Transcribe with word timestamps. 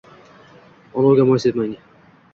Olovga 0.97 1.23
moy 1.27 1.39
sepmang. 1.45 1.75